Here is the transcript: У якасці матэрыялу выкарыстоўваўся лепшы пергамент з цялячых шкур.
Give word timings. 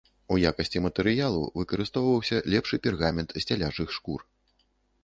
У 0.35 0.37
якасці 0.51 0.81
матэрыялу 0.85 1.43
выкарыстоўваўся 1.59 2.41
лепшы 2.55 2.75
пергамент 2.87 3.29
з 3.43 3.47
цялячых 3.51 3.87
шкур. 4.01 4.29